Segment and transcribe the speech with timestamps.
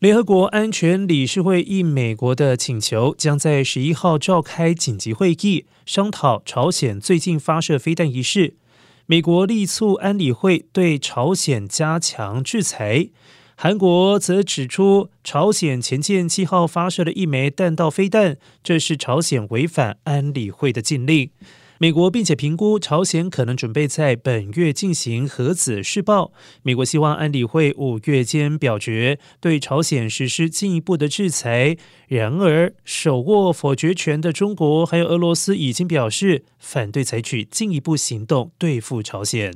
[0.00, 8.54] 联合国安全理事会应美国的请求，将在十一号召开紧急会议，商讨朝鲜最近发射飞弹一事。
[9.04, 13.10] 美国力促安理会对朝鲜加强制裁。
[13.54, 21.28] 韩国则指出，朝鲜前舰七号发射了一枚弹道飞弹，这是朝鲜违反安理会的禁令。
[21.82, 26.30] 美国并且评估朝鲜可能准备在本月进行核子试爆。
[26.62, 31.78] 美国希望安理会五月间表决对朝鲜实施进一步的制裁。
[32.06, 39.54] 然而，手握否决权的中国还有俄罗斯已经表示反对采取进一步行动对付朝鲜。